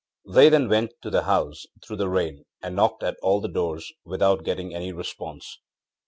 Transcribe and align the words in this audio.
They 0.25 0.49
then 0.49 0.67
went 0.67 0.99
to 1.03 1.11
the 1.11 1.25
house, 1.25 1.67
through 1.85 1.97
the 1.97 2.09
rain, 2.09 2.45
and 2.63 2.75
knocked 2.75 3.03
at 3.03 3.17
all 3.21 3.39
the 3.39 3.47
doors 3.47 3.93
without 4.03 4.43
getting 4.43 4.73
any 4.73 4.91
response. 4.91 5.59